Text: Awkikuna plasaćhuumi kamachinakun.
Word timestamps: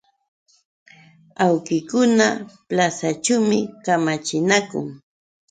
Awkikuna 1.45 2.27
plasaćhuumi 2.69 3.57
kamachinakun. 3.85 4.85